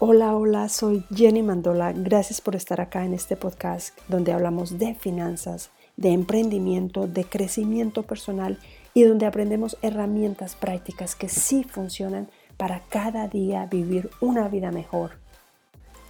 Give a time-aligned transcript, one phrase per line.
[0.00, 1.92] Hola, hola, soy Jenny Mandola.
[1.92, 8.02] Gracias por estar acá en este podcast donde hablamos de finanzas, de emprendimiento, de crecimiento
[8.02, 8.58] personal
[8.92, 15.12] y donde aprendemos herramientas prácticas que sí funcionan para cada día vivir una vida mejor.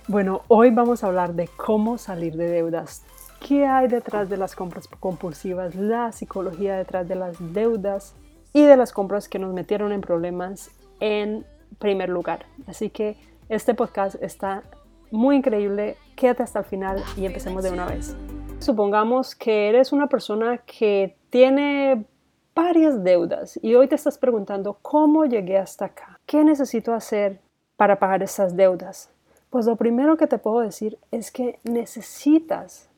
[0.08, 3.02] Bueno, hoy vamos a hablar de cómo salir de deudas.
[3.38, 5.74] ¿Qué hay detrás de las compras compulsivas?
[5.74, 8.14] La psicología detrás de las deudas
[8.54, 10.70] y de las compras que nos metieron en problemas
[11.00, 11.44] en
[11.78, 12.46] primer lugar.
[12.66, 13.16] Así que
[13.48, 14.62] este podcast está
[15.10, 15.96] muy increíble.
[16.16, 18.16] Quédate hasta el final y empecemos de una vez.
[18.58, 22.06] Supongamos que eres una persona que tiene
[22.54, 26.20] varias deudas y hoy te estás preguntando cómo llegué hasta acá.
[26.24, 27.40] ¿Qué necesito hacer
[27.76, 29.10] para pagar esas deudas?
[29.50, 32.88] Pues lo primero que te puedo decir es que necesitas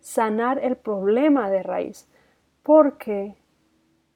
[0.00, 2.08] sanar el problema de raíz,
[2.62, 3.36] porque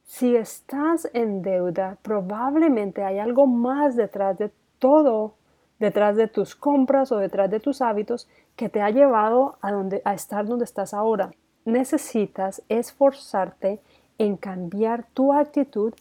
[0.02, 5.34] si estás en deuda, probablemente hay algo más detrás de todo
[5.78, 10.02] detrás de tus compras o detrás de tus hábitos que te ha llevado a, donde,
[10.04, 11.32] a estar donde estás ahora.
[11.64, 13.80] Necesitas esforzarte
[14.18, 15.94] en cambiar tu actitud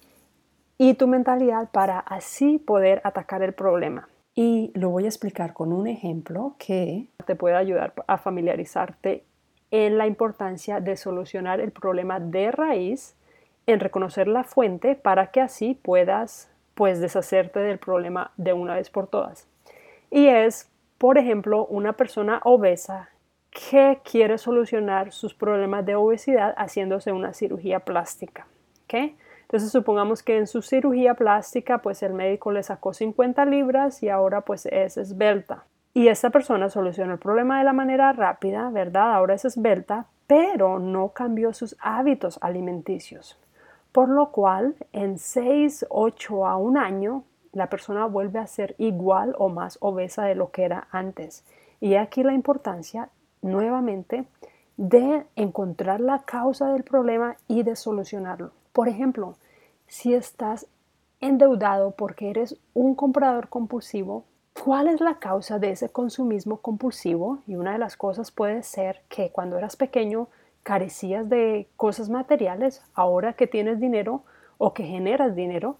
[0.78, 4.10] y tu mentalidad para así poder atacar el problema.
[4.36, 9.24] Y lo voy a explicar con un ejemplo que te puede ayudar a familiarizarte
[9.72, 13.16] en la importancia de solucionar el problema de raíz,
[13.66, 18.90] en reconocer la fuente para que así puedas pues deshacerte del problema de una vez
[18.90, 19.48] por todas
[20.14, 20.70] y es,
[21.00, 23.10] por ejemplo, una persona obesa
[23.50, 28.46] que quiere solucionar sus problemas de obesidad haciéndose una cirugía plástica.
[29.42, 34.10] Entonces supongamos que en su cirugía plástica pues el médico le sacó 50 libras y
[34.10, 35.64] ahora pues es esbelta.
[35.96, 39.14] Y esta persona solucionó el problema de la manera rápida, ¿verdad?
[39.14, 43.40] Ahora es esbelta, pero no cambió sus hábitos alimenticios.
[43.92, 49.36] Por lo cual en 6, 8 a un año la persona vuelve a ser igual
[49.38, 51.46] o más obesa de lo que era antes.
[51.80, 53.10] Y aquí la importancia,
[53.42, 54.26] nuevamente,
[54.78, 58.52] de encontrar la causa del problema y de solucionarlo.
[58.74, 59.36] Por ejemplo,
[59.88, 60.68] si estás
[61.22, 64.26] endeudado porque eres un comprador compulsivo,
[64.64, 67.40] ¿cuál es la causa de ese consumismo compulsivo?
[67.46, 70.28] Y una de las cosas puede ser que cuando eras pequeño
[70.64, 74.24] carecías de cosas materiales, ahora que tienes dinero
[74.58, 75.78] o que generas dinero,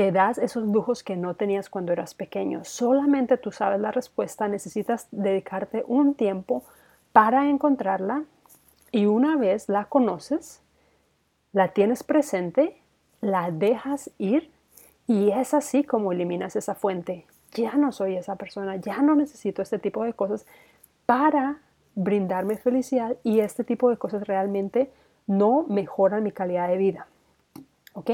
[0.00, 2.64] te das esos lujos que no tenías cuando eras pequeño.
[2.64, 6.64] Solamente tú sabes la respuesta, necesitas dedicarte un tiempo
[7.12, 8.24] para encontrarla
[8.92, 10.62] y una vez la conoces,
[11.52, 12.80] la tienes presente,
[13.20, 14.50] la dejas ir
[15.06, 17.26] y es así como eliminas esa fuente.
[17.52, 20.46] Ya no soy esa persona, ya no necesito este tipo de cosas
[21.04, 21.58] para
[21.94, 24.90] brindarme felicidad y este tipo de cosas realmente
[25.26, 27.06] no mejoran mi calidad de vida.
[27.92, 28.12] ¿Ok?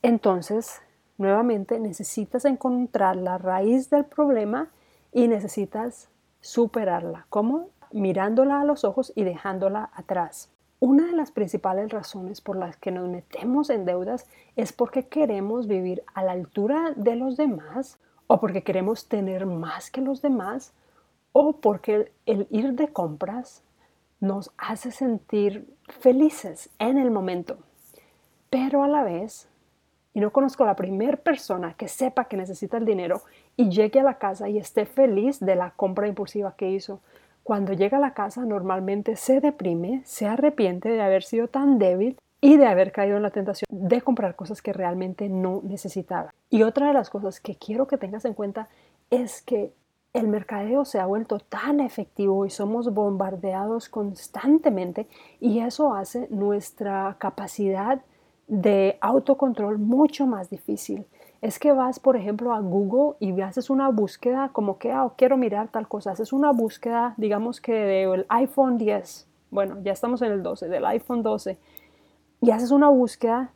[0.00, 0.80] Entonces,
[1.16, 4.70] Nuevamente necesitas encontrar la raíz del problema
[5.12, 6.08] y necesitas
[6.40, 7.26] superarla.
[7.30, 7.68] ¿Cómo?
[7.92, 10.50] Mirándola a los ojos y dejándola atrás.
[10.80, 14.26] Una de las principales razones por las que nos metemos en deudas
[14.56, 19.90] es porque queremos vivir a la altura de los demás o porque queremos tener más
[19.90, 20.74] que los demás
[21.32, 23.62] o porque el ir de compras
[24.20, 27.58] nos hace sentir felices en el momento.
[28.50, 29.48] Pero a la vez
[30.14, 33.22] y no conozco a la primera persona que sepa que necesita el dinero
[33.56, 37.00] y llegue a la casa y esté feliz de la compra impulsiva que hizo.
[37.42, 42.16] Cuando llega a la casa normalmente se deprime, se arrepiente de haber sido tan débil
[42.40, 46.32] y de haber caído en la tentación de comprar cosas que realmente no necesitaba.
[46.48, 48.68] Y otra de las cosas que quiero que tengas en cuenta
[49.10, 49.72] es que
[50.12, 55.08] el mercadeo se ha vuelto tan efectivo y somos bombardeados constantemente
[55.40, 58.00] y eso hace nuestra capacidad
[58.46, 61.06] de autocontrol mucho más difícil.
[61.40, 65.36] Es que vas, por ejemplo, a Google y haces una búsqueda como que, ah, quiero
[65.36, 66.12] mirar tal cosa.
[66.12, 69.28] Haces una búsqueda, digamos que del iPhone 10.
[69.50, 71.58] Bueno, ya estamos en el 12, del iPhone 12.
[72.40, 73.52] Y haces una búsqueda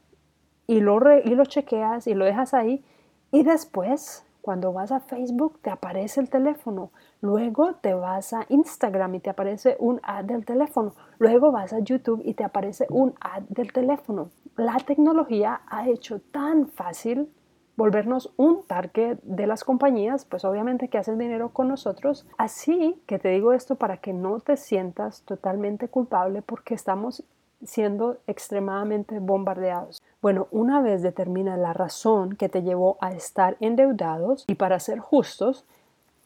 [0.66, 2.84] y lo, y lo chequeas y lo dejas ahí.
[3.30, 6.90] Y después, cuando vas a Facebook, te aparece el teléfono.
[7.20, 10.94] Luego te vas a Instagram y te aparece un ad del teléfono.
[11.18, 16.20] Luego vas a YouTube y te aparece un ad del teléfono la tecnología ha hecho
[16.20, 17.32] tan fácil
[17.76, 22.26] volvernos un target de las compañías, pues obviamente que hacen dinero con nosotros.
[22.36, 27.22] Así que te digo esto para que no te sientas totalmente culpable porque estamos
[27.62, 30.02] siendo extremadamente bombardeados.
[30.20, 34.98] Bueno, una vez determina la razón que te llevó a estar endeudados y para ser
[34.98, 35.64] justos,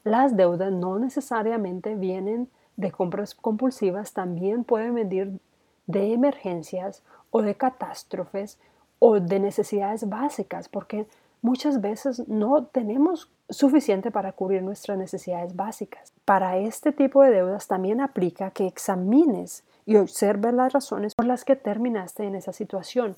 [0.03, 5.39] las deudas no necesariamente vienen de compras compulsivas, también pueden venir
[5.87, 8.57] de emergencias o de catástrofes
[8.99, 11.05] o de necesidades básicas, porque
[11.41, 16.13] muchas veces no tenemos suficiente para cubrir nuestras necesidades básicas.
[16.25, 21.43] Para este tipo de deudas también aplica que examines y observes las razones por las
[21.43, 23.15] que terminaste en esa situación.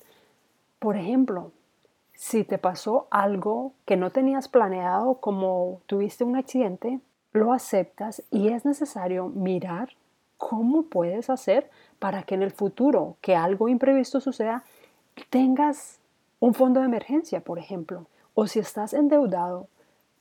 [0.78, 1.52] Por ejemplo,
[2.16, 7.00] si te pasó algo que no tenías planeado, como tuviste un accidente,
[7.32, 9.90] lo aceptas y es necesario mirar
[10.38, 14.64] cómo puedes hacer para que en el futuro que algo imprevisto suceda,
[15.30, 15.98] tengas
[16.40, 18.06] un fondo de emergencia, por ejemplo.
[18.34, 19.68] O si estás endeudado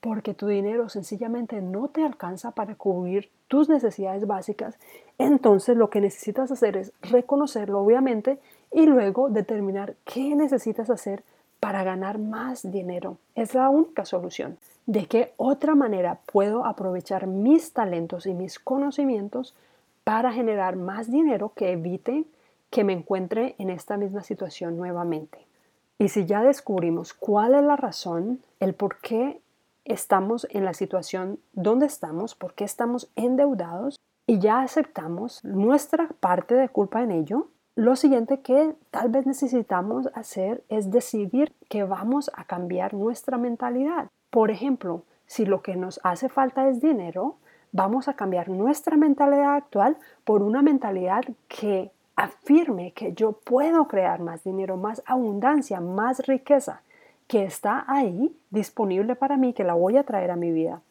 [0.01, 4.77] porque tu dinero sencillamente no te alcanza para cubrir tus necesidades básicas,
[5.17, 8.39] entonces lo que necesitas hacer es reconocerlo, obviamente,
[8.71, 11.23] y luego determinar qué necesitas hacer
[11.65, 13.17] para ganar más dinero.
[13.33, 14.59] Es la única solución.
[14.85, 19.55] ¿De qué otra manera puedo aprovechar mis talentos y mis conocimientos
[20.03, 22.25] para generar más dinero que evite
[22.69, 25.39] que me encuentre en esta misma situación nuevamente?
[25.97, 29.41] Y si ya descubrimos cuál es la razón, el por qué
[29.85, 33.95] estamos en la situación donde estamos, por qué estamos endeudados
[34.27, 40.09] y ya aceptamos nuestra parte de culpa en ello, lo siguiente que tal vez necesitamos
[40.13, 44.07] hacer es decidir que vamos a cambiar nuestra mentalidad.
[44.29, 47.35] Por ejemplo, si lo que nos hace falta es dinero,
[47.73, 54.21] vamos a cambiar nuestra mentalidad actual por una mentalidad que afirme que yo puedo crear
[54.21, 56.81] más dinero, más abundancia, más riqueza,
[57.27, 60.81] que está ahí disponible para mí, que la voy a traer a mi vida.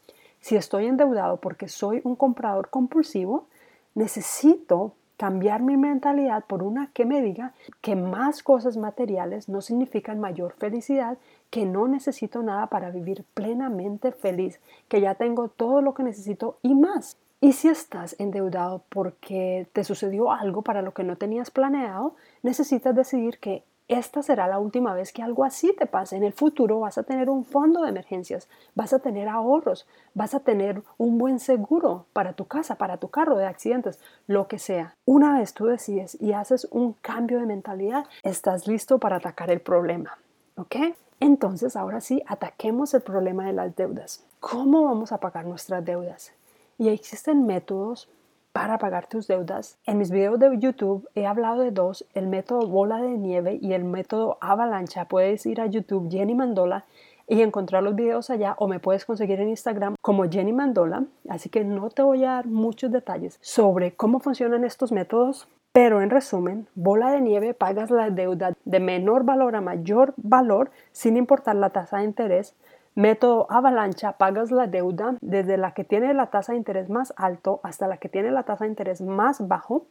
[0.41, 3.47] Si estoy endeudado porque soy un comprador compulsivo,
[3.95, 10.21] necesito cambiar mi mentalidad por una que me diga que más cosas materiales no significan
[10.21, 11.19] mayor felicidad,
[11.51, 16.59] que no necesito nada para vivir plenamente feliz, que ya tengo todo lo que necesito
[16.63, 17.17] y más.
[17.41, 22.95] Y si estás endeudado porque te sucedió algo para lo que no tenías planeado, necesitas
[22.95, 26.17] decidir que esta será la última vez que algo así te pase.
[26.17, 30.35] En el futuro vas a tener un fondo de emergencias, vas a tener ahorros, vas
[30.35, 34.59] a tener un buen seguro para tu casa, para tu carro de accidentes, lo que
[34.59, 34.97] sea.
[35.05, 39.61] Una vez tú decides y haces un cambio de mentalidad, estás listo para atacar el
[39.61, 40.19] problema.
[40.57, 40.77] ¿Ok?
[41.21, 44.25] Entonces, ahora sí, ataquemos el problema de las deudas.
[44.41, 46.33] ¿Cómo vamos a pagar nuestras deudas?
[46.79, 48.09] Y existen métodos
[48.55, 49.79] para pagar tus deudas.
[49.85, 53.73] En mis videos de YouTube he hablado de dos, el método bola de nieve y
[53.73, 55.07] el método avalancha.
[55.07, 56.85] Puedes ir a YouTube Jenny Mandola
[57.27, 61.03] y encontrar los videos allá o me puedes conseguir en Instagram como Jenny Mandola.
[61.29, 65.49] Así que no te voy a dar muchos detalles sobre cómo funcionan estos métodos.
[65.73, 70.71] Pero en resumen, bola de nieve pagas la deuda de menor valor a mayor valor
[70.93, 72.55] sin importar la tasa de interés
[72.97, 77.61] Método avalancha, pagas la deuda desde la que tiene la tasa de interés más alto
[77.65, 79.89] hasta la que tiene la tasa de interés más bajo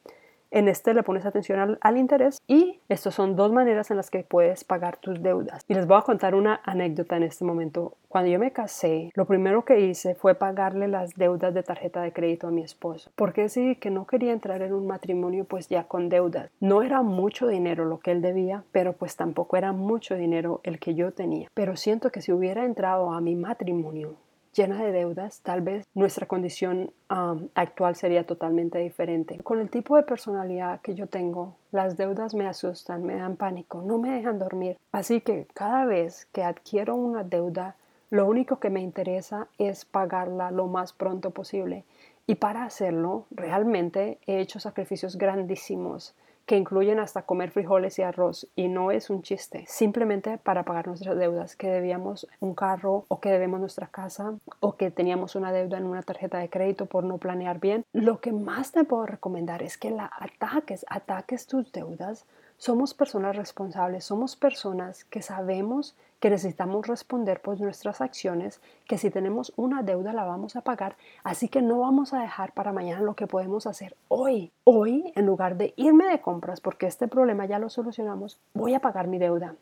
[0.53, 4.23] en este le pones atención al, interés y estas son dos maneras en las que
[4.23, 5.63] puedes pagar tus deudas.
[5.67, 7.97] Y les voy a contar una anécdota en este momento.
[8.07, 12.13] Cuando yo me casé, lo primero que hice fue pagarle las deudas de tarjeta de
[12.13, 13.11] crédito a mi esposo.
[13.15, 16.51] Porque decidí que no quería entrar en un matrimonio pues ya con deudas.
[16.59, 20.77] No era mucho dinero lo que él debía, pero pues tampoco era mucho dinero el
[20.77, 21.49] que yo tenía.
[21.55, 24.17] Pero siento que si hubiera entrado a mi matrimonio
[24.53, 29.39] llena de deudas, tal vez nuestra condición um, actual sería totalmente diferente.
[29.43, 33.81] Con el tipo de personalidad que yo tengo, las deudas me asustan, me dan pánico,
[33.81, 34.77] no me dejan dormir.
[34.91, 37.75] Así que cada vez que adquiero una deuda,
[38.09, 41.83] lo único que me interesa es pagarla lo más pronto posible.
[42.27, 48.47] Y para hacerlo, realmente he hecho sacrificios grandísimos que incluyen hasta comer frijoles y arroz
[48.55, 53.19] y no es un chiste, simplemente para pagar nuestras deudas, que debíamos un carro o
[53.19, 57.03] que debemos nuestra casa o que teníamos una deuda en una tarjeta de crédito por
[57.03, 57.85] no planear bien.
[57.93, 62.25] Lo que más te puedo recomendar es que la ataques, ataques tus deudas.
[62.65, 69.09] Somos personas responsables, somos personas que sabemos que necesitamos responder por nuestras acciones, que si
[69.09, 73.01] tenemos una deuda la vamos a pagar, así que no vamos a dejar para mañana
[73.01, 74.53] lo que podemos hacer hoy.
[74.63, 78.79] Hoy, en lugar de irme de compras, porque este problema ya lo solucionamos, voy a
[78.79, 79.55] pagar mi deuda.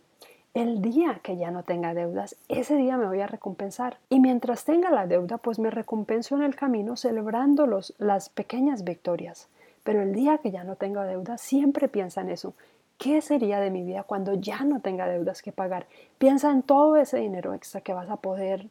[0.53, 3.97] El día que ya no tenga deudas, ese día me voy a recompensar.
[4.09, 8.83] Y mientras tenga la deuda, pues me recompenso en el camino celebrando los, las pequeñas
[8.83, 9.49] victorias.
[9.83, 12.53] Pero el día que ya no tenga deudas, siempre piensa en eso.
[13.01, 15.87] ¿Qué sería de mi vida cuando ya no tenga deudas que pagar?
[16.19, 18.67] Piensa en todo ese dinero extra que vas a poder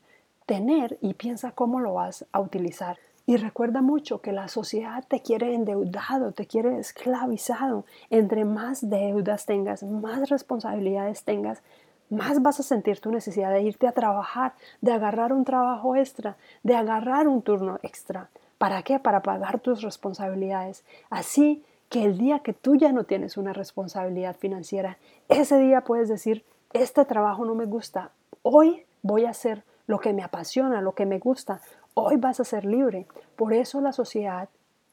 [0.46, 2.96] tener y piensa cómo lo vas a utilizar.
[3.26, 7.84] Y recuerda mucho que la sociedad te quiere endeudado, te quiere esclavizado.
[8.08, 11.60] Entre más deudas tengas, más responsabilidades tengas,
[12.08, 16.36] más vas a sentir tu necesidad de irte a trabajar, de agarrar un trabajo extra,
[16.62, 18.30] de agarrar un turno extra.
[18.58, 19.00] ¿Para qué?
[19.00, 20.84] Para pagar tus responsabilidades.
[21.08, 24.96] Así que el día que tú ya no tienes una responsabilidad financiera,
[25.28, 30.12] ese día puedes decir, este trabajo no me gusta, hoy voy a hacer lo que
[30.12, 31.60] me apasiona, lo que me gusta.
[31.94, 33.08] Hoy vas a ser libre.
[33.34, 34.48] Por eso la sociedad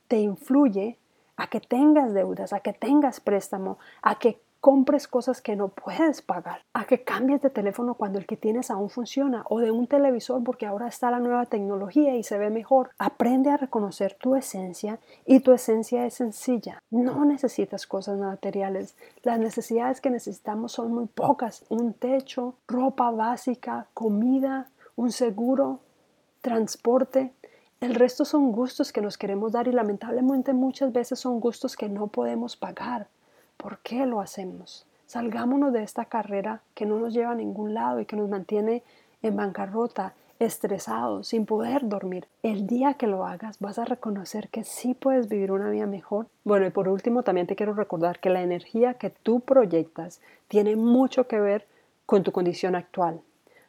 [0.07, 0.97] te influye
[1.35, 6.21] a que tengas deudas, a que tengas préstamo, a que compres cosas que no puedes
[6.21, 9.87] pagar, a que cambies de teléfono cuando el que tienes aún funciona o de un
[9.87, 12.91] televisor porque ahora está la nueva tecnología y se ve mejor.
[12.97, 16.83] Aprende a reconocer tu esencia y tu esencia es sencilla.
[16.89, 18.95] No necesitas cosas materiales.
[19.23, 21.65] Las necesidades que necesitamos son muy pocas.
[21.69, 25.79] Un techo, ropa básica, comida, un seguro,
[26.41, 27.33] transporte.
[27.79, 31.89] El resto son gustos que nos queremos dar y lamentablemente muchas veces son gustos que
[31.89, 33.07] no podemos pagar.
[33.67, 34.85] ¿Por qué lo hacemos?
[35.07, 38.81] Salgámonos de esta carrera que no nos lleva a ningún lado y que nos mantiene
[39.21, 42.29] en bancarrota, estresados, sin poder dormir.
[42.43, 46.27] El día que lo hagas vas a reconocer que sí puedes vivir una vida mejor.
[46.45, 50.77] Bueno, y por último también te quiero recordar que la energía que tú proyectas tiene
[50.77, 51.67] mucho que ver
[52.05, 53.19] con tu condición actual.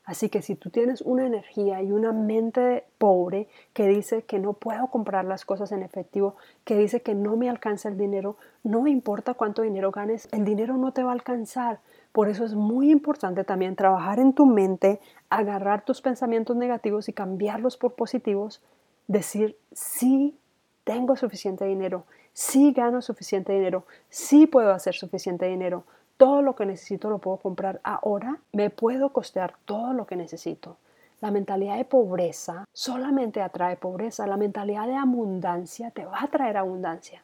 [0.08, 4.54] Así que si tú tienes una energía y una mente pobre que dice que no
[4.54, 6.34] puedo comprar las cosas en efectivo,
[6.64, 10.78] que dice que no me alcanza el dinero, no importa cuánto dinero ganes, el dinero
[10.78, 11.80] no te va a alcanzar.
[12.10, 14.98] Por eso es muy importante también trabajar en tu mente,
[15.28, 18.62] agarrar tus pensamientos negativos y cambiarlos por positivos,
[19.08, 20.38] decir, sí,
[20.84, 25.84] tengo suficiente dinero, sí gano suficiente dinero, sí puedo hacer suficiente dinero
[26.18, 30.76] todo lo que necesito lo puedo comprar ahora, me puedo costear todo lo que necesito.
[31.20, 36.56] La mentalidad de pobreza solamente atrae pobreza, la mentalidad de abundancia te va a traer
[36.56, 37.22] abundancia.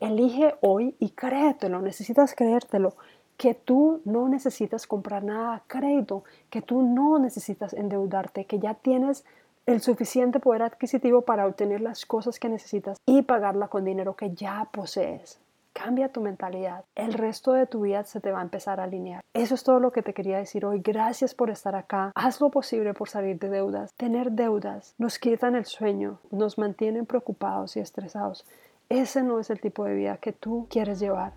[0.00, 2.94] Elige hoy y créetelo, necesitas creértelo,
[3.36, 8.74] que tú no necesitas comprar nada a crédito, que tú no necesitas endeudarte, que ya
[8.74, 9.24] tienes
[9.66, 14.32] el suficiente poder adquisitivo para obtener las cosas que necesitas y pagarla con dinero que
[14.32, 15.40] ya posees.
[15.76, 16.86] Cambia tu mentalidad.
[16.94, 19.20] El resto de tu vida se te va a empezar a alinear.
[19.34, 20.80] Eso es todo lo que te quería decir hoy.
[20.80, 22.12] Gracias por estar acá.
[22.14, 23.92] Haz lo posible por salir de deudas.
[23.94, 28.46] Tener deudas nos quitan el sueño, nos mantienen preocupados y estresados.
[28.88, 31.34] Ese no es el tipo de vida que tú quieres llevar.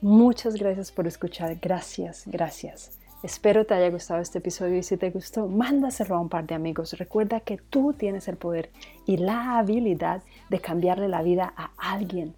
[0.00, 1.54] Muchas gracias por escuchar.
[1.60, 2.98] Gracias, gracias.
[3.22, 6.54] Espero te haya gustado este episodio y si te gustó, mándaselo a un par de
[6.54, 6.94] amigos.
[6.94, 8.70] Recuerda que tú tienes el poder
[9.04, 12.34] y la habilidad de cambiarle la vida a alguien.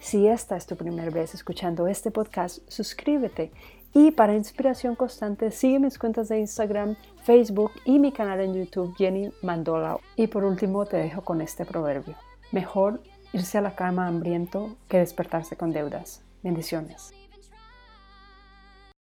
[0.00, 3.52] Si esta es tu primera vez escuchando este podcast, suscríbete
[3.92, 8.94] y para inspiración constante sigue mis cuentas de Instagram, Facebook y mi canal en YouTube
[8.96, 9.98] Jenny Mandola.
[10.16, 12.16] Y por último te dejo con este proverbio.
[12.50, 13.02] Mejor
[13.34, 16.22] irse a la cama hambriento que despertarse con deudas.
[16.42, 17.12] Bendiciones.